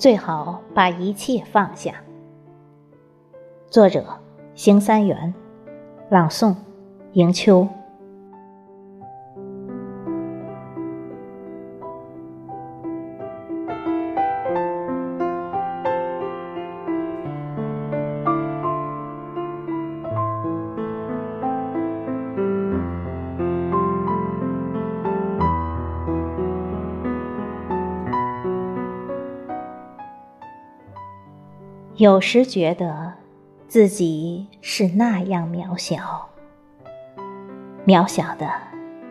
[0.00, 1.92] 最好把一切放下。
[3.68, 4.02] 作者：
[4.54, 5.34] 邢三元，
[6.08, 6.54] 朗诵：
[7.12, 7.68] 迎秋。
[32.00, 33.12] 有时觉得
[33.68, 36.30] 自己是那样渺小，
[37.86, 38.50] 渺小的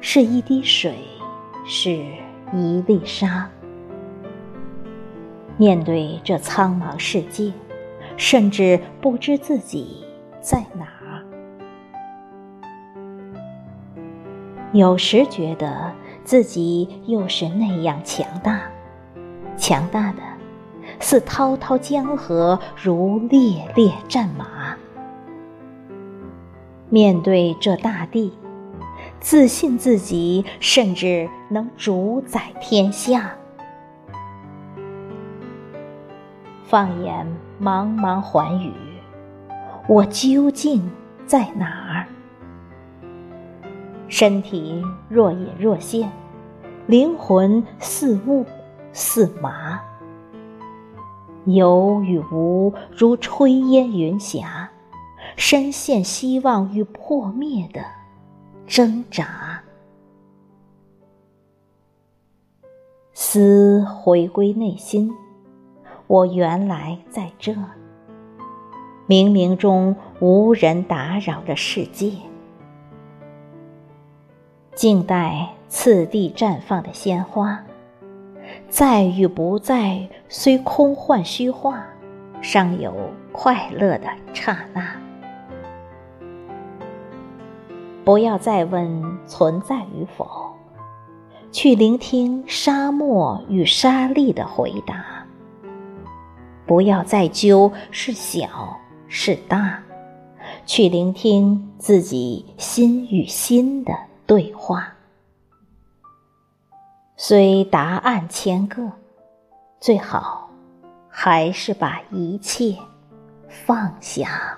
[0.02, 0.96] 是一滴水，
[1.68, 1.92] 是
[2.52, 3.48] 一粒沙。
[5.58, 7.54] 面对这苍茫世界，
[8.18, 10.04] 甚至不知自己
[10.42, 10.88] 在哪。
[14.74, 18.64] 有时觉得自己又是那样强大，
[19.56, 20.29] 强大的。
[21.00, 24.76] 似滔滔江河，如烈烈战马。
[26.90, 28.34] 面对这大地，
[29.20, 33.32] 自信自己甚至能主宰天下。
[36.66, 37.26] 放眼
[37.62, 38.72] 茫茫寰宇，
[39.88, 40.92] 我究竟
[41.26, 42.06] 在哪儿？
[44.08, 46.12] 身体若隐若现，
[46.88, 48.46] 灵魂似雾
[48.92, 49.80] 似麻。
[51.54, 54.70] 有与无，如炊烟云霞，
[55.36, 57.82] 深陷希望与破灭的
[58.68, 59.62] 挣扎。
[63.14, 65.12] 思回归内心，
[66.08, 67.54] 我原来在这
[69.08, 72.12] 冥冥中无人打扰的世界，
[74.76, 77.64] 静待次第绽放的鲜花。
[78.70, 81.84] 在与不在，虽空幻虚化，
[82.40, 82.94] 尚有
[83.32, 84.96] 快乐的刹那。
[88.06, 90.54] 不要再问存在与否，
[91.52, 95.04] 去聆听沙漠与沙砾的回答。
[96.68, 98.78] 不要再揪是小
[99.08, 99.82] 是大，
[100.68, 103.92] 去聆听自己心与心的
[104.28, 104.94] 对话。
[107.22, 108.94] 虽答案千个，
[109.82, 110.50] 最好
[111.10, 112.78] 还是把一切
[113.50, 114.58] 放下。